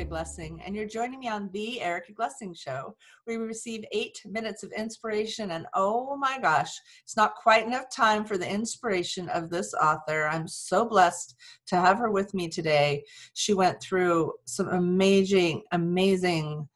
Erica 0.00 0.14
Glessing, 0.14 0.60
and 0.64 0.74
you're 0.74 0.86
joining 0.86 1.20
me 1.20 1.28
on 1.28 1.50
The 1.52 1.80
Erica 1.80 2.12
Glessing 2.12 2.58
Show, 2.58 2.96
where 3.24 3.38
we 3.38 3.44
receive 3.44 3.84
eight 3.92 4.20
minutes 4.24 4.62
of 4.62 4.72
inspiration. 4.72 5.50
And 5.50 5.66
oh 5.74 6.16
my 6.16 6.38
gosh, 6.38 6.72
it's 7.02 7.16
not 7.16 7.34
quite 7.34 7.66
enough 7.66 7.90
time 7.94 8.24
for 8.24 8.38
the 8.38 8.48
inspiration 8.48 9.28
of 9.28 9.50
this 9.50 9.74
author. 9.74 10.26
I'm 10.26 10.48
so 10.48 10.86
blessed 10.86 11.34
to 11.66 11.76
have 11.76 11.98
her 11.98 12.10
with 12.10 12.32
me 12.32 12.48
today. 12.48 13.04
She 13.34 13.52
went 13.52 13.80
through 13.82 14.32
some 14.46 14.68
amazing, 14.68 15.62
amazing 15.72 16.66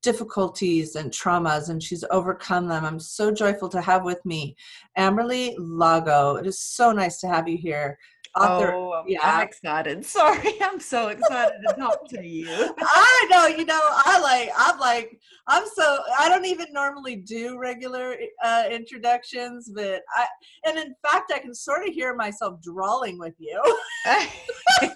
difficulties 0.00 0.94
and 0.94 1.10
traumas 1.10 1.70
and 1.70 1.82
she's 1.82 2.04
overcome 2.12 2.68
them. 2.68 2.84
I'm 2.84 3.00
so 3.00 3.32
joyful 3.32 3.68
to 3.70 3.80
have 3.80 4.04
with 4.04 4.24
me 4.24 4.54
Amberly 4.96 5.54
Lago. 5.58 6.36
It 6.36 6.46
is 6.46 6.60
so 6.60 6.92
nice 6.92 7.18
to 7.20 7.28
have 7.28 7.48
you 7.48 7.58
here 7.58 7.98
author. 8.36 8.72
Oh, 8.72 9.04
yeah. 9.06 9.18
I'm 9.22 9.46
excited. 9.46 10.04
Sorry, 10.04 10.54
I'm 10.62 10.80
so 10.80 11.08
excited 11.08 11.60
to 11.66 11.74
talk 11.74 12.08
to 12.10 12.24
you. 12.24 12.48
I 12.78 13.26
know, 13.30 13.46
you 13.46 13.64
know, 13.64 13.80
I 13.82 14.20
like, 14.20 14.50
I'm 14.56 14.78
like, 14.78 15.20
I'm 15.46 15.64
so, 15.74 15.98
I 16.18 16.28
don't 16.28 16.46
even 16.46 16.66
normally 16.72 17.16
do 17.16 17.58
regular 17.58 18.16
uh, 18.42 18.64
introductions, 18.70 19.70
but 19.74 20.02
I, 20.14 20.26
and 20.66 20.78
in 20.78 20.94
fact, 21.02 21.32
I 21.34 21.38
can 21.38 21.54
sort 21.54 21.86
of 21.86 21.94
hear 21.94 22.14
myself 22.14 22.60
drawling 22.62 23.18
with 23.18 23.34
you. 23.38 23.62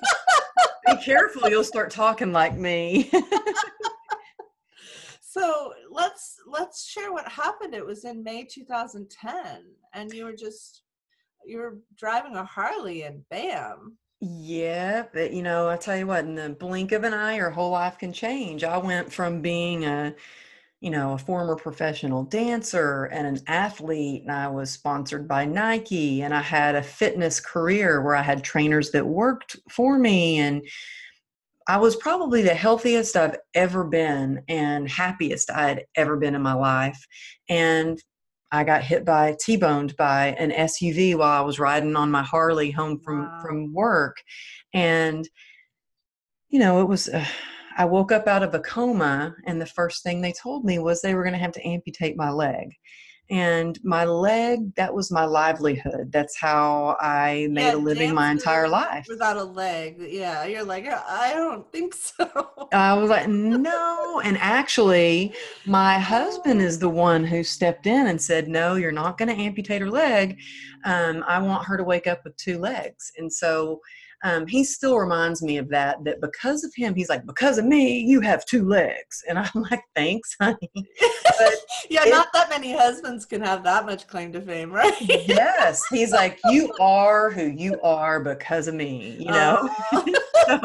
Be 0.86 0.96
careful, 1.02 1.48
you'll 1.48 1.64
start 1.64 1.90
talking 1.90 2.32
like 2.32 2.56
me. 2.56 3.10
so 5.20 5.72
let's 5.90 6.36
let's 6.46 6.86
share 6.86 7.12
what 7.12 7.26
happened 7.26 7.74
it 7.74 7.84
was 7.84 8.04
in 8.04 8.22
may 8.22 8.44
2010 8.44 9.64
and 9.94 10.12
you 10.12 10.24
were 10.24 10.34
just 10.34 10.82
you 11.46 11.58
were 11.58 11.78
driving 11.96 12.36
a 12.36 12.44
Harley 12.44 13.02
and 13.02 13.28
bam. 13.28 13.96
Yeah, 14.20 15.04
but 15.12 15.32
you 15.32 15.42
know, 15.42 15.68
I 15.68 15.76
tell 15.76 15.96
you 15.96 16.06
what, 16.06 16.24
in 16.24 16.36
the 16.36 16.50
blink 16.50 16.92
of 16.92 17.02
an 17.02 17.12
eye, 17.12 17.36
your 17.36 17.50
whole 17.50 17.70
life 17.70 17.98
can 17.98 18.12
change. 18.12 18.62
I 18.62 18.78
went 18.78 19.12
from 19.12 19.42
being 19.42 19.84
a, 19.84 20.14
you 20.80 20.90
know, 20.90 21.14
a 21.14 21.18
former 21.18 21.56
professional 21.56 22.22
dancer 22.22 23.06
and 23.06 23.26
an 23.26 23.42
athlete, 23.48 24.22
and 24.22 24.30
I 24.30 24.46
was 24.46 24.70
sponsored 24.70 25.26
by 25.26 25.44
Nike, 25.44 26.22
and 26.22 26.32
I 26.32 26.40
had 26.40 26.76
a 26.76 26.82
fitness 26.82 27.40
career 27.40 28.00
where 28.00 28.14
I 28.14 28.22
had 28.22 28.44
trainers 28.44 28.92
that 28.92 29.06
worked 29.06 29.56
for 29.68 29.98
me, 29.98 30.38
and 30.38 30.62
I 31.66 31.78
was 31.78 31.96
probably 31.96 32.42
the 32.42 32.54
healthiest 32.54 33.16
I've 33.16 33.38
ever 33.54 33.84
been 33.84 34.42
and 34.48 34.88
happiest 34.88 35.50
I 35.50 35.68
had 35.68 35.84
ever 35.96 36.16
been 36.16 36.34
in 36.34 36.42
my 36.42 36.54
life. 36.54 37.04
And 37.48 38.00
I 38.52 38.64
got 38.64 38.84
hit 38.84 39.04
by 39.06 39.34
T-boned 39.40 39.96
by 39.96 40.28
an 40.38 40.50
SUV 40.50 41.16
while 41.16 41.42
I 41.42 41.44
was 41.44 41.58
riding 41.58 41.96
on 41.96 42.10
my 42.10 42.22
Harley 42.22 42.70
home 42.70 43.00
from 43.00 43.22
wow. 43.22 43.40
from 43.42 43.72
work, 43.72 44.18
and 44.74 45.28
you 46.50 46.58
know 46.58 46.80
it 46.82 46.88
was. 46.88 47.08
Uh, 47.08 47.24
I 47.78 47.86
woke 47.86 48.12
up 48.12 48.28
out 48.28 48.42
of 48.42 48.54
a 48.54 48.60
coma, 48.60 49.34
and 49.46 49.58
the 49.58 49.64
first 49.64 50.02
thing 50.02 50.20
they 50.20 50.32
told 50.32 50.66
me 50.66 50.78
was 50.78 51.00
they 51.00 51.14
were 51.14 51.22
going 51.22 51.32
to 51.32 51.38
have 51.38 51.52
to 51.52 51.66
amputate 51.66 52.18
my 52.18 52.30
leg 52.30 52.68
and 53.32 53.82
my 53.82 54.04
leg 54.04 54.74
that 54.74 54.92
was 54.92 55.10
my 55.10 55.24
livelihood. 55.24 56.12
That's 56.12 56.38
how 56.38 56.96
i 57.00 57.48
made 57.50 57.62
yeah, 57.62 57.74
a 57.74 57.76
living 57.76 58.14
my 58.14 58.30
entire 58.30 58.68
life. 58.68 59.06
without 59.08 59.38
a 59.38 59.42
leg 59.42 59.96
yeah 59.98 60.44
you're 60.44 60.64
like 60.64 60.86
i 60.86 61.32
don't 61.34 61.70
think 61.72 61.94
so. 61.94 62.28
I 62.72 62.92
was 62.94 63.08
like 63.08 63.28
no 63.28 64.20
and 64.22 64.36
actually 64.38 65.34
my 65.64 65.98
husband 65.98 66.60
is 66.60 66.78
the 66.78 66.90
one 66.90 67.24
who 67.24 67.42
stepped 67.42 67.86
in 67.86 68.06
and 68.06 68.20
said 68.20 68.48
no 68.48 68.74
you're 68.74 68.92
not 68.92 69.16
going 69.16 69.34
to 69.34 69.42
amputate 69.42 69.80
her 69.80 69.90
leg. 69.90 70.38
Um, 70.84 71.24
i 71.26 71.38
want 71.40 71.64
her 71.64 71.76
to 71.78 71.84
wake 71.84 72.06
up 72.06 72.24
with 72.24 72.36
two 72.36 72.58
legs. 72.58 73.12
And 73.16 73.32
so 73.32 73.80
um, 74.24 74.46
he 74.46 74.64
still 74.64 74.96
reminds 74.96 75.42
me 75.42 75.56
of 75.58 75.68
that 75.70 76.02
that 76.04 76.20
because 76.20 76.64
of 76.64 76.72
him 76.76 76.94
he's 76.94 77.08
like 77.08 77.26
because 77.26 77.58
of 77.58 77.64
me 77.64 77.98
you 77.98 78.20
have 78.20 78.44
two 78.44 78.66
legs. 78.66 79.22
And 79.28 79.38
i'm 79.38 79.50
like 79.70 79.82
thanks 79.94 80.34
honey. 80.40 80.70
But 80.74 81.54
yeah 81.90 82.04
it, 82.06 82.10
not 82.10 82.28
that 82.32 82.48
many 82.50 82.72
husbands 82.72 83.26
can 83.26 83.40
have 83.42 83.62
that 83.64 83.86
much 83.86 84.06
claim 84.06 84.32
to 84.32 84.40
fame 84.40 84.72
right? 84.72 84.94
Yes 85.00 85.82
he's 85.90 86.12
like 86.12 86.38
you 86.46 86.72
are 86.80 87.30
who 87.30 87.46
you 87.46 87.80
are 87.82 88.20
because 88.20 88.68
of 88.68 88.74
me 88.74 89.16
you 89.18 89.26
know? 89.26 89.68
So, 90.46 90.60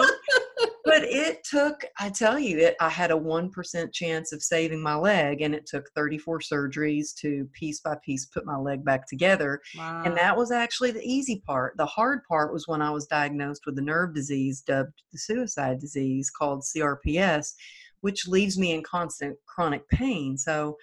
but 0.87 1.03
it 1.03 1.43
took 1.43 1.83
i 1.99 2.09
tell 2.09 2.39
you 2.39 2.57
it 2.57 2.75
i 2.79 2.89
had 2.89 3.11
a 3.11 3.13
1% 3.13 3.93
chance 3.93 4.31
of 4.31 4.41
saving 4.41 4.81
my 4.81 4.95
leg 4.95 5.41
and 5.41 5.53
it 5.53 5.65
took 5.65 5.89
34 5.93 6.39
surgeries 6.39 7.13
to 7.15 7.47
piece 7.53 7.81
by 7.81 7.95
piece 8.03 8.25
put 8.25 8.45
my 8.45 8.55
leg 8.55 8.83
back 8.83 9.07
together. 9.07 9.61
Wow. 9.77 10.03
and 10.05 10.15
that 10.17 10.35
was 10.35 10.51
actually 10.51 10.91
the 10.91 11.03
easy 11.03 11.41
part. 11.45 11.75
The 11.77 11.85
hard 11.85 12.21
part 12.27 12.53
was 12.53 12.67
when 12.67 12.81
i 12.81 12.89
was 12.89 13.05
diagnosed 13.07 13.63
with 13.65 13.77
a 13.77 13.81
nerve 13.81 14.15
disease 14.15 14.61
dubbed 14.61 15.03
the 15.11 15.19
suicide 15.19 15.79
disease 15.79 16.29
called 16.29 16.63
crps 16.63 17.53
which 18.01 18.27
leaves 18.27 18.57
me 18.57 18.73
in 18.73 18.83
constant 18.83 19.35
chronic 19.45 19.87
pain. 19.89 20.37
So 20.37 20.77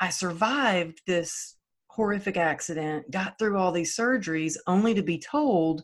i 0.00 0.10
survived 0.10 1.02
this 1.06 1.56
horrific 1.88 2.36
accident 2.36 3.10
got 3.10 3.38
through 3.38 3.56
all 3.56 3.72
these 3.72 3.96
surgeries 3.96 4.56
only 4.66 4.92
to 4.92 5.02
be 5.02 5.18
told 5.18 5.82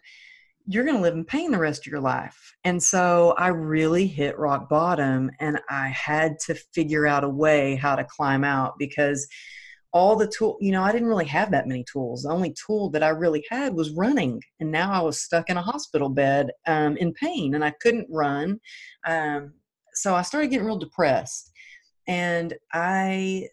you're 0.66 0.84
going 0.84 0.96
to 0.96 1.02
live 1.02 1.14
in 1.14 1.24
pain 1.24 1.50
the 1.50 1.58
rest 1.58 1.86
of 1.86 1.90
your 1.90 2.00
life. 2.00 2.54
And 2.64 2.82
so 2.82 3.34
I 3.38 3.48
really 3.48 4.06
hit 4.06 4.38
rock 4.38 4.68
bottom 4.68 5.30
and 5.40 5.60
I 5.68 5.88
had 5.88 6.38
to 6.46 6.54
figure 6.54 7.06
out 7.06 7.24
a 7.24 7.28
way 7.28 7.76
how 7.76 7.96
to 7.96 8.04
climb 8.04 8.44
out 8.44 8.74
because 8.78 9.26
all 9.92 10.16
the 10.16 10.26
tool, 10.26 10.56
you 10.60 10.72
know, 10.72 10.82
I 10.82 10.92
didn't 10.92 11.08
really 11.08 11.26
have 11.26 11.50
that 11.50 11.68
many 11.68 11.84
tools. 11.84 12.22
The 12.22 12.30
only 12.30 12.54
tool 12.54 12.90
that 12.90 13.02
I 13.02 13.08
really 13.08 13.44
had 13.50 13.74
was 13.74 13.90
running. 13.90 14.40
And 14.60 14.70
now 14.70 14.90
I 14.92 15.02
was 15.02 15.20
stuck 15.20 15.50
in 15.50 15.58
a 15.58 15.62
hospital 15.62 16.08
bed 16.08 16.50
um, 16.66 16.96
in 16.96 17.12
pain 17.12 17.54
and 17.54 17.64
I 17.64 17.74
couldn't 17.80 18.06
run. 18.10 18.58
Um, 19.06 19.54
so 19.92 20.14
I 20.14 20.22
started 20.22 20.48
getting 20.48 20.66
real 20.66 20.78
depressed. 20.78 21.50
And 22.08 22.54
I 22.72 23.48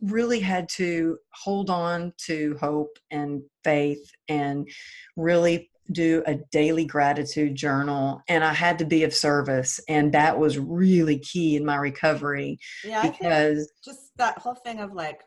really 0.00 0.40
had 0.40 0.68
to 0.68 1.18
hold 1.32 1.70
on 1.70 2.12
to 2.18 2.56
hope 2.60 2.98
and 3.10 3.42
faith 3.64 4.10
and 4.28 4.68
really 5.16 5.70
do 5.92 6.22
a 6.26 6.34
daily 6.50 6.84
gratitude 6.84 7.54
journal 7.54 8.20
and 8.28 8.42
I 8.44 8.52
had 8.52 8.78
to 8.80 8.84
be 8.84 9.04
of 9.04 9.14
service 9.14 9.80
and 9.88 10.12
that 10.12 10.38
was 10.38 10.58
really 10.58 11.18
key 11.18 11.56
in 11.56 11.64
my 11.64 11.76
recovery 11.76 12.58
yeah, 12.84 13.08
because 13.08 13.70
just 13.84 14.16
that 14.16 14.38
whole 14.38 14.54
thing 14.54 14.80
of 14.80 14.92
like 14.92 15.20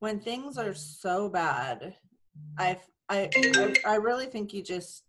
when 0.00 0.20
things 0.20 0.58
are 0.58 0.74
so 0.74 1.28
bad 1.28 1.94
i 2.58 2.78
I 3.08 3.28
I 3.84 3.96
really 3.96 4.26
think 4.26 4.54
you 4.54 4.62
just 4.62 5.04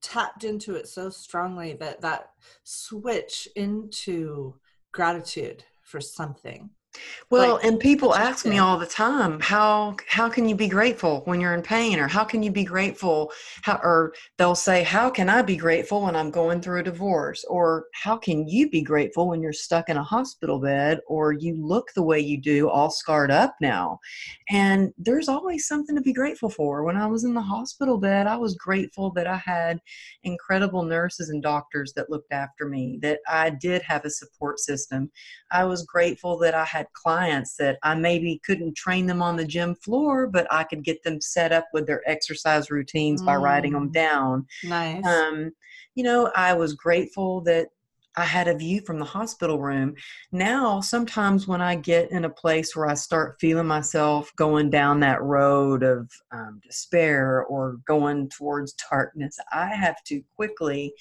tapped 0.00 0.44
into 0.44 0.74
it 0.74 0.88
so 0.88 1.10
strongly 1.10 1.74
that 1.74 2.00
that 2.00 2.30
switch 2.64 3.46
into 3.54 4.54
gratitude 4.92 5.64
for 5.82 6.00
something 6.00 6.70
well, 7.30 7.54
like, 7.54 7.64
and 7.64 7.80
people 7.80 8.14
ask 8.14 8.44
me 8.44 8.58
all 8.58 8.78
the 8.78 8.86
time, 8.86 9.40
how 9.40 9.96
how 10.06 10.28
can 10.28 10.48
you 10.48 10.54
be 10.54 10.68
grateful 10.68 11.22
when 11.24 11.40
you're 11.40 11.54
in 11.54 11.62
pain 11.62 11.98
or 11.98 12.06
how 12.06 12.24
can 12.24 12.42
you 12.42 12.50
be 12.50 12.64
grateful 12.64 13.32
how 13.62 13.80
or 13.82 14.12
they'll 14.36 14.54
say, 14.54 14.82
"How 14.82 15.08
can 15.08 15.28
I 15.28 15.42
be 15.42 15.56
grateful 15.56 16.02
when 16.02 16.14
I'm 16.16 16.30
going 16.30 16.60
through 16.60 16.80
a 16.80 16.82
divorce?" 16.82 17.44
or 17.48 17.86
"How 17.94 18.16
can 18.16 18.46
you 18.46 18.68
be 18.68 18.82
grateful 18.82 19.28
when 19.28 19.40
you're 19.40 19.52
stuck 19.52 19.88
in 19.88 19.96
a 19.96 20.02
hospital 20.02 20.58
bed 20.58 21.00
or 21.08 21.32
you 21.32 21.56
look 21.56 21.92
the 21.94 22.02
way 22.02 22.20
you 22.20 22.38
do 22.38 22.68
all 22.68 22.90
scarred 22.90 23.30
up 23.30 23.54
now?" 23.60 23.98
And 24.50 24.92
there's 24.98 25.28
always 25.28 25.66
something 25.66 25.96
to 25.96 26.02
be 26.02 26.12
grateful 26.12 26.50
for. 26.50 26.84
When 26.84 26.96
I 26.96 27.06
was 27.06 27.24
in 27.24 27.34
the 27.34 27.40
hospital 27.40 27.96
bed, 27.98 28.26
I 28.26 28.36
was 28.36 28.54
grateful 28.56 29.10
that 29.12 29.26
I 29.26 29.36
had 29.36 29.80
incredible 30.24 30.82
nurses 30.82 31.30
and 31.30 31.42
doctors 31.42 31.92
that 31.94 32.10
looked 32.10 32.32
after 32.32 32.66
me, 32.66 32.98
that 33.02 33.20
I 33.28 33.50
did 33.50 33.82
have 33.82 34.04
a 34.04 34.10
support 34.10 34.58
system. 34.60 35.10
I 35.50 35.64
was 35.64 35.84
grateful 35.84 36.38
that 36.38 36.54
I 36.54 36.64
had 36.64 36.81
had 36.82 36.92
clients 36.92 37.56
that 37.56 37.78
I 37.82 37.94
maybe 37.94 38.40
couldn't 38.44 38.76
train 38.76 39.06
them 39.06 39.22
on 39.22 39.36
the 39.36 39.46
gym 39.46 39.74
floor, 39.74 40.26
but 40.26 40.46
I 40.50 40.64
could 40.64 40.84
get 40.84 41.02
them 41.02 41.20
set 41.20 41.52
up 41.52 41.66
with 41.72 41.86
their 41.86 42.02
exercise 42.08 42.70
routines 42.70 43.22
mm. 43.22 43.26
by 43.26 43.36
writing 43.36 43.72
them 43.72 43.88
mm. 43.88 43.92
down. 43.92 44.46
Nice. 44.64 45.04
Um, 45.04 45.52
you 45.94 46.04
know, 46.04 46.30
I 46.34 46.54
was 46.54 46.74
grateful 46.74 47.40
that 47.42 47.68
I 48.14 48.24
had 48.24 48.46
a 48.46 48.54
view 48.54 48.82
from 48.82 48.98
the 48.98 49.06
hospital 49.06 49.58
room. 49.58 49.94
Now, 50.32 50.80
sometimes 50.80 51.48
when 51.48 51.62
I 51.62 51.76
get 51.76 52.10
in 52.10 52.26
a 52.26 52.30
place 52.30 52.76
where 52.76 52.86
I 52.86 52.94
start 52.94 53.36
feeling 53.40 53.66
myself 53.66 54.30
going 54.36 54.68
down 54.68 55.00
that 55.00 55.22
road 55.22 55.82
of 55.82 56.10
um, 56.30 56.60
despair 56.62 57.44
or 57.44 57.78
going 57.86 58.28
towards 58.28 58.74
darkness, 58.90 59.38
I 59.50 59.68
have 59.68 60.04
to 60.04 60.22
quickly 60.36 60.92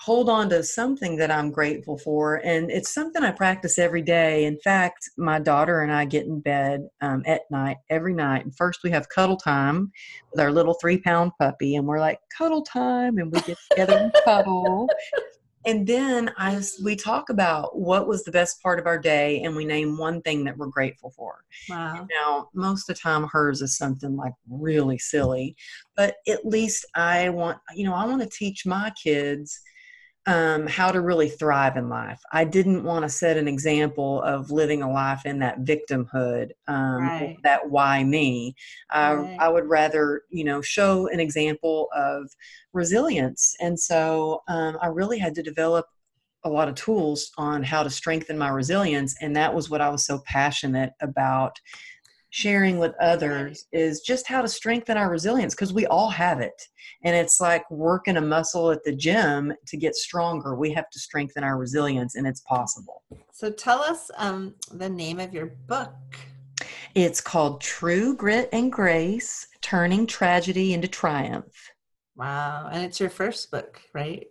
hold 0.00 0.30
on 0.30 0.48
to 0.48 0.64
something 0.64 1.16
that 1.16 1.30
I'm 1.30 1.50
grateful 1.50 1.98
for. 1.98 2.36
And 2.36 2.70
it's 2.70 2.94
something 2.94 3.22
I 3.22 3.32
practice 3.32 3.78
every 3.78 4.00
day. 4.00 4.46
In 4.46 4.58
fact, 4.60 5.10
my 5.18 5.38
daughter 5.38 5.82
and 5.82 5.92
I 5.92 6.06
get 6.06 6.24
in 6.24 6.40
bed 6.40 6.88
um, 7.02 7.22
at 7.26 7.42
night 7.50 7.76
every 7.90 8.14
night. 8.14 8.44
And 8.44 8.56
first, 8.56 8.80
we 8.82 8.90
have 8.92 9.10
cuddle 9.10 9.36
time 9.36 9.92
with 10.32 10.40
our 10.40 10.50
little 10.50 10.74
three 10.74 10.98
pound 10.98 11.32
puppy, 11.38 11.76
and 11.76 11.86
we're 11.86 12.00
like, 12.00 12.18
cuddle 12.36 12.62
time. 12.62 13.18
And 13.18 13.30
we 13.30 13.40
get 13.42 13.58
together 13.70 13.98
and 13.98 14.12
cuddle. 14.24 14.88
And 15.66 15.86
then 15.86 16.30
I, 16.38 16.58
we 16.82 16.96
talk 16.96 17.28
about 17.28 17.78
what 17.78 18.08
was 18.08 18.24
the 18.24 18.32
best 18.32 18.62
part 18.62 18.78
of 18.78 18.86
our 18.86 18.98
day, 18.98 19.42
and 19.42 19.54
we 19.54 19.66
name 19.66 19.98
one 19.98 20.22
thing 20.22 20.44
that 20.44 20.56
we're 20.56 20.68
grateful 20.68 21.10
for. 21.10 21.44
Wow. 21.68 22.06
Now, 22.10 22.48
most 22.54 22.88
of 22.88 22.96
the 22.96 23.02
time, 23.02 23.28
hers 23.30 23.60
is 23.60 23.76
something 23.76 24.16
like 24.16 24.32
really 24.48 24.96
silly, 24.96 25.56
but 25.94 26.14
at 26.26 26.46
least 26.46 26.86
I 26.94 27.28
want, 27.28 27.58
you 27.74 27.84
know, 27.84 27.94
I 27.94 28.06
want 28.06 28.22
to 28.22 28.28
teach 28.30 28.64
my 28.64 28.90
kids 29.02 29.60
um, 30.26 30.66
how 30.66 30.92
to 30.92 31.00
really 31.00 31.28
thrive 31.28 31.76
in 31.76 31.88
life. 31.88 32.20
I 32.32 32.44
didn't 32.44 32.84
want 32.84 33.04
to 33.04 33.08
set 33.08 33.36
an 33.36 33.48
example 33.48 34.22
of 34.22 34.50
living 34.50 34.82
a 34.82 34.90
life 34.90 35.24
in 35.24 35.38
that 35.40 35.60
victimhood, 35.60 36.50
um, 36.68 37.00
Right. 37.00 37.36
that 37.42 37.70
why 37.70 38.04
me. 38.04 38.54
I, 38.90 39.14
Right. 39.14 39.30
I 39.38 39.48
would 39.48 39.66
rather, 39.68 40.22
you 40.30 40.44
know, 40.44 40.60
show 40.60 41.08
an 41.08 41.20
example 41.20 41.88
of 41.94 42.30
resilience. 42.72 43.54
And 43.60 43.78
so 43.80 44.42
um, 44.48 44.78
I 44.82 44.86
really 44.88 45.18
had 45.18 45.34
to 45.36 45.42
develop 45.42 45.86
a 46.44 46.50
lot 46.50 46.68
of 46.68 46.74
tools 46.74 47.30
on 47.36 47.62
how 47.62 47.82
to 47.82 47.90
strengthen 47.90 48.38
my 48.38 48.48
resilience. 48.48 49.14
And 49.20 49.34
that 49.36 49.54
was 49.54 49.68
what 49.70 49.80
I 49.80 49.88
was 49.90 50.04
so 50.06 50.20
passionate 50.26 50.92
about 51.00 51.58
sharing 52.30 52.78
with 52.78 52.92
others 53.00 53.66
is 53.72 54.00
just 54.00 54.26
how 54.26 54.40
to 54.40 54.48
strengthen 54.48 54.96
our 54.96 55.10
resilience 55.10 55.54
because 55.54 55.72
we 55.72 55.86
all 55.86 56.08
have 56.10 56.40
it 56.40 56.62
and 57.04 57.14
it's 57.16 57.40
like 57.40 57.68
working 57.70 58.16
a 58.16 58.20
muscle 58.20 58.70
at 58.70 58.82
the 58.84 58.94
gym 58.94 59.52
to 59.66 59.76
get 59.76 59.94
stronger 59.94 60.54
we 60.54 60.72
have 60.72 60.88
to 60.90 60.98
strengthen 60.98 61.42
our 61.42 61.58
resilience 61.58 62.14
and 62.14 62.26
it's 62.26 62.40
possible 62.42 63.02
So 63.32 63.50
tell 63.50 63.80
us 63.80 64.10
um, 64.16 64.54
the 64.72 64.88
name 64.88 65.18
of 65.18 65.34
your 65.34 65.46
book. 65.66 65.92
it's 66.94 67.20
called 67.20 67.60
true 67.60 68.14
grit 68.14 68.48
and 68.52 68.70
grace 68.70 69.46
turning 69.60 70.06
tragedy 70.06 70.72
into 70.72 70.88
triumph 70.88 71.70
Wow. 72.16 72.68
And 72.70 72.84
it's 72.84 73.00
your 73.00 73.08
first 73.08 73.50
book, 73.50 73.80
right? 73.94 74.26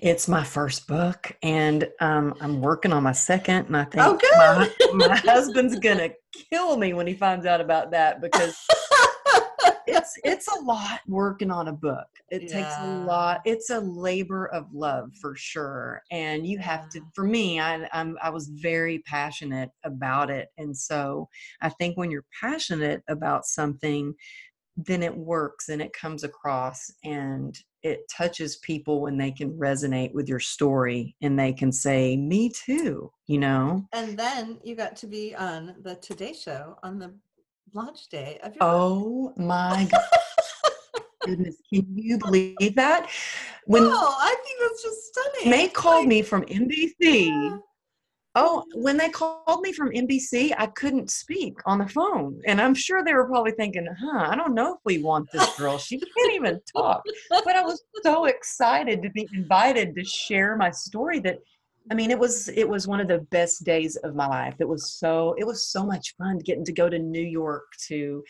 It's 0.00 0.28
my 0.28 0.42
first 0.42 0.86
book 0.86 1.36
and 1.42 1.88
um, 2.00 2.34
i'm 2.40 2.60
working 2.60 2.92
on 2.92 3.02
my 3.02 3.12
second 3.12 3.66
and 3.66 3.76
i 3.76 3.84
think 3.84 4.04
Oh, 4.06 4.16
good. 4.16 4.74
my, 4.96 5.08
my 5.08 5.16
husband's 5.24 5.78
gonna 5.78 6.10
kill 6.50 6.76
me 6.76 6.92
when 6.92 7.06
he 7.06 7.14
finds 7.14 7.46
out 7.46 7.60
about 7.60 7.90
that 7.92 8.20
because 8.20 8.56
it's 9.86 10.18
it's 10.24 10.48
a 10.48 10.60
lot 10.60 11.00
working 11.06 11.50
on 11.50 11.68
a 11.68 11.72
book. 11.72 12.06
It 12.30 12.48
takes 12.48 12.78
a 12.78 12.84
lot. 12.84 13.40
It's 13.44 13.70
a 13.70 13.80
labor 13.80 14.46
of 14.48 14.66
love 14.72 15.10
for 15.20 15.34
sure, 15.36 16.02
and 16.10 16.46
you 16.46 16.58
have 16.58 16.88
to. 16.90 17.00
For 17.14 17.24
me, 17.24 17.60
I 17.60 17.88
I'm, 17.92 18.16
I 18.22 18.30
was 18.30 18.48
very 18.48 19.00
passionate 19.00 19.70
about 19.84 20.30
it, 20.30 20.48
and 20.58 20.76
so 20.76 21.28
I 21.60 21.70
think 21.70 21.96
when 21.96 22.10
you're 22.10 22.26
passionate 22.40 23.02
about 23.08 23.46
something, 23.46 24.14
then 24.86 25.02
it 25.02 25.16
works 25.16 25.68
and 25.68 25.80
it 25.82 25.92
comes 25.92 26.24
across 26.24 26.90
and 27.04 27.56
it 27.82 28.00
touches 28.14 28.56
people 28.58 29.00
when 29.00 29.16
they 29.16 29.30
can 29.30 29.52
resonate 29.58 30.12
with 30.12 30.28
your 30.28 30.38
story 30.40 31.16
and 31.22 31.38
they 31.38 31.52
can 31.52 31.72
say, 31.72 32.16
"Me 32.16 32.50
too," 32.50 33.10
you 33.26 33.38
know. 33.38 33.86
and 33.92 34.18
then 34.18 34.58
you 34.62 34.74
got 34.76 34.96
to 34.96 35.06
be 35.06 35.34
on 35.34 35.74
the 35.82 35.94
Today 35.96 36.32
Show 36.32 36.76
on 36.82 36.98
the 36.98 37.14
launch 37.72 38.08
day 38.08 38.38
of 38.42 38.54
your. 38.54 38.58
Oh 38.64 39.32
my 39.36 39.88
goodness! 41.24 41.56
Can 41.72 41.86
you 41.96 42.18
believe 42.18 42.74
that? 42.76 43.08
When 43.66 43.84
oh, 43.84 44.16
I 44.20 44.34
think 44.44 44.60
that's 44.60 44.82
just 44.82 45.14
stunning. 45.14 45.50
They 45.50 45.68
called 45.68 46.00
Like, 46.00 46.08
me 46.08 46.22
from 46.22 46.42
NBC. 46.42 46.92
yeah. 47.00 47.58
Oh, 48.36 48.64
when 48.74 48.96
they 48.96 49.08
called 49.08 49.60
me 49.60 49.72
from 49.72 49.90
NBC, 49.90 50.54
I 50.56 50.66
couldn't 50.66 51.10
speak 51.10 51.58
on 51.66 51.78
the 51.78 51.88
phone. 51.88 52.40
And 52.46 52.60
I'm 52.60 52.74
sure 52.74 53.02
they 53.02 53.14
were 53.14 53.26
probably 53.26 53.50
thinking, 53.52 53.88
huh, 54.00 54.28
I 54.30 54.36
don't 54.36 54.54
know 54.54 54.74
if 54.74 54.80
we 54.84 55.02
want 55.02 55.28
this 55.32 55.58
girl. 55.58 55.78
She 55.78 55.98
can't 55.98 56.34
even 56.34 56.60
talk. 56.76 57.02
But 57.28 57.56
I 57.56 57.62
was 57.62 57.82
so 58.04 58.26
excited 58.26 59.02
to 59.02 59.10
be 59.10 59.28
invited 59.34 59.96
to 59.96 60.04
share 60.04 60.56
my 60.56 60.70
story 60.70 61.18
that 61.20 61.38
I 61.90 61.94
mean, 61.94 62.10
it 62.10 62.18
was 62.18 62.48
it 62.48 62.68
was 62.68 62.86
one 62.86 63.00
of 63.00 63.08
the 63.08 63.18
best 63.30 63.64
days 63.64 63.96
of 63.96 64.14
my 64.14 64.26
life. 64.26 64.54
It 64.60 64.68
was 64.68 64.92
so 64.92 65.34
it 65.38 65.46
was 65.46 65.66
so 65.66 65.84
much 65.84 66.14
fun 66.16 66.38
getting 66.38 66.64
to 66.66 66.72
go 66.72 66.88
to 66.88 66.98
New 66.98 67.24
York 67.24 67.64
to 67.88 68.22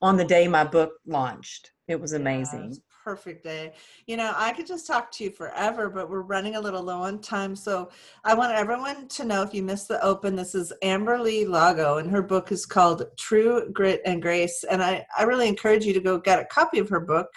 on 0.00 0.16
the 0.16 0.24
day 0.24 0.46
my 0.46 0.64
book 0.64 0.92
launched. 1.06 1.72
It 1.88 2.00
was 2.00 2.12
amazing. 2.12 2.76
Perfect 3.02 3.44
day. 3.44 3.72
You 4.06 4.18
know, 4.18 4.34
I 4.36 4.52
could 4.52 4.66
just 4.66 4.86
talk 4.86 5.10
to 5.12 5.24
you 5.24 5.30
forever, 5.30 5.88
but 5.88 6.10
we're 6.10 6.20
running 6.20 6.56
a 6.56 6.60
little 6.60 6.82
low 6.82 6.98
on 6.98 7.20
time. 7.20 7.56
So 7.56 7.90
I 8.24 8.34
want 8.34 8.52
everyone 8.52 9.08
to 9.08 9.24
know 9.24 9.42
if 9.42 9.54
you 9.54 9.62
missed 9.62 9.88
the 9.88 10.02
open, 10.04 10.36
this 10.36 10.54
is 10.54 10.70
Amberly 10.84 11.48
Lago, 11.48 11.96
and 11.96 12.10
her 12.10 12.20
book 12.20 12.52
is 12.52 12.66
called 12.66 13.04
True 13.18 13.70
Grit 13.72 14.02
and 14.04 14.20
Grace. 14.20 14.64
And 14.70 14.82
I, 14.82 15.06
I 15.16 15.22
really 15.22 15.48
encourage 15.48 15.86
you 15.86 15.94
to 15.94 16.00
go 16.00 16.18
get 16.18 16.40
a 16.40 16.44
copy 16.44 16.78
of 16.78 16.90
her 16.90 17.00
book 17.00 17.28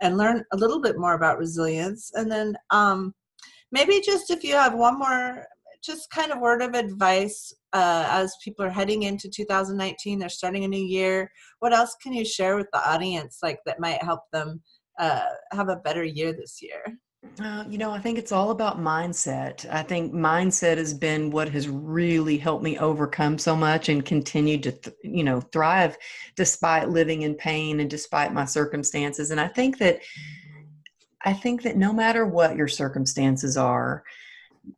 and 0.00 0.16
learn 0.16 0.44
a 0.52 0.56
little 0.56 0.80
bit 0.80 0.98
more 0.98 1.12
about 1.12 1.38
resilience. 1.38 2.10
And 2.14 2.32
then 2.32 2.56
um, 2.70 3.12
maybe 3.70 4.00
just 4.00 4.30
if 4.30 4.42
you 4.42 4.54
have 4.54 4.72
one 4.72 4.98
more 4.98 5.46
just 5.84 6.10
kind 6.10 6.30
of 6.30 6.38
word 6.38 6.62
of 6.62 6.74
advice 6.74 7.52
uh, 7.72 8.06
as 8.08 8.36
people 8.42 8.64
are 8.64 8.70
heading 8.70 9.02
into 9.02 9.28
2019 9.28 10.18
they're 10.18 10.28
starting 10.28 10.64
a 10.64 10.68
new 10.68 10.80
year 10.80 11.28
what 11.58 11.72
else 11.72 11.96
can 12.00 12.12
you 12.12 12.24
share 12.24 12.56
with 12.56 12.68
the 12.72 12.88
audience 12.88 13.38
like 13.42 13.58
that 13.66 13.80
might 13.80 14.00
help 14.00 14.20
them 14.32 14.62
uh, 15.04 15.26
have 15.58 15.68
a 15.68 15.76
better 15.86 16.04
year 16.04 16.32
this 16.32 16.54
year 16.62 16.82
Uh, 17.40 17.64
you 17.68 17.78
know, 17.78 17.90
I 17.90 18.00
think 18.00 18.18
it's 18.18 18.32
all 18.32 18.50
about 18.50 18.78
mindset. 18.78 19.64
I 19.70 19.82
think 19.82 20.12
mindset 20.12 20.76
has 20.76 20.92
been 20.92 21.30
what 21.30 21.48
has 21.48 21.68
really 21.68 22.36
helped 22.36 22.64
me 22.64 22.78
overcome 22.78 23.38
so 23.38 23.54
much 23.56 23.88
and 23.88 24.04
continue 24.04 24.58
to, 24.58 24.72
th- 24.72 24.96
you 25.02 25.24
know, 25.24 25.40
thrive 25.40 25.96
despite 26.36 26.90
living 26.90 27.22
in 27.22 27.34
pain 27.34 27.80
and 27.80 27.88
despite 27.88 28.34
my 28.34 28.44
circumstances. 28.44 29.30
And 29.30 29.40
I 29.40 29.48
think 29.48 29.78
that, 29.78 30.00
I 31.24 31.32
think 31.32 31.62
that 31.62 31.76
no 31.76 31.92
matter 31.92 32.26
what 32.26 32.56
your 32.56 32.68
circumstances 32.68 33.56
are, 33.56 34.02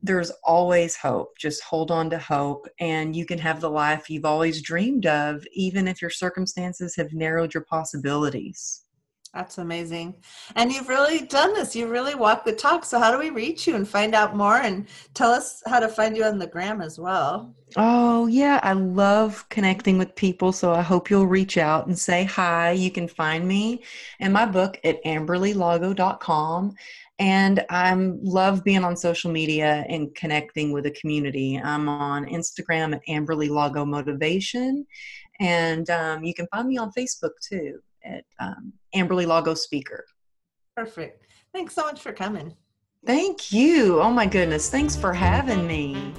there's 0.01 0.31
always 0.43 0.95
hope. 0.95 1.37
Just 1.37 1.61
hold 1.63 1.91
on 1.91 2.09
to 2.11 2.17
hope, 2.17 2.67
and 2.79 3.15
you 3.15 3.25
can 3.25 3.39
have 3.39 3.59
the 3.59 3.69
life 3.69 4.09
you've 4.09 4.31
always 4.33 4.61
dreamed 4.61 5.07
of, 5.07 5.45
even 5.51 5.87
if 5.87 6.01
your 6.01 6.11
circumstances 6.11 6.95
have 6.95 7.11
narrowed 7.13 7.53
your 7.53 7.65
possibilities. 7.65 8.84
That's 9.35 9.57
amazing 9.57 10.15
and 10.55 10.71
you've 10.71 10.89
really 10.89 11.25
done 11.27 11.53
this 11.53 11.75
you 11.75 11.87
really 11.87 12.15
walked 12.15 12.45
the 12.45 12.53
talk 12.53 12.85
so 12.85 12.97
how 12.97 13.11
do 13.11 13.19
we 13.19 13.29
reach 13.29 13.67
you 13.67 13.75
and 13.75 13.87
find 13.87 14.15
out 14.15 14.35
more 14.35 14.57
and 14.57 14.87
tell 15.13 15.29
us 15.29 15.61
how 15.67 15.79
to 15.79 15.89
find 15.89 16.15
you 16.17 16.23
on 16.23 16.39
the 16.39 16.47
gram 16.47 16.81
as 16.81 16.97
well 16.97 17.53
Oh, 17.77 18.27
yeah. 18.27 18.59
I 18.63 18.71
love 18.71 19.47
connecting 19.49 19.97
with 19.97 20.15
people. 20.15 20.53
So 20.53 20.71
I 20.71 20.81
hope 20.81 21.09
you'll 21.09 21.27
reach 21.27 21.57
out 21.57 21.87
and 21.87 21.97
say 21.97 22.23
hi. 22.23 22.71
You 22.71 22.89
can 22.89 23.07
find 23.07 23.45
me 23.45 23.83
and 24.19 24.31
my 24.31 24.45
book 24.45 24.79
at 24.85 25.03
amberlylago.com. 25.03 26.75
And 27.19 27.65
I 27.69 27.93
love 27.93 28.63
being 28.63 28.83
on 28.85 28.95
social 28.95 29.31
media 29.31 29.85
and 29.89 30.13
connecting 30.15 30.71
with 30.71 30.85
the 30.85 30.91
community. 30.91 31.59
I'm 31.61 31.89
on 31.89 32.25
Instagram 32.25 32.95
at 32.95 33.05
Amberly 33.09 33.49
Lago 33.49 33.83
Motivation. 33.83 34.85
And 35.41 35.89
um, 35.89 36.23
you 36.23 36.33
can 36.33 36.47
find 36.47 36.67
me 36.67 36.77
on 36.77 36.91
Facebook 36.97 37.31
too 37.41 37.81
at 38.05 38.23
um, 38.39 38.73
Amberly 38.95 39.25
Lago 39.25 39.53
Speaker. 39.53 40.05
perfect 40.75 41.25
thanks 41.53 41.73
so 41.73 41.83
much 41.83 42.01
for 42.01 42.11
coming 42.13 42.55
Thank 43.05 43.51
you. 43.51 44.01
Oh, 44.01 44.09
my 44.09 44.25
goodness. 44.25 44.69
Thanks 44.69 44.95
for 44.95 45.13
having 45.13 45.67
me. 45.67 46.11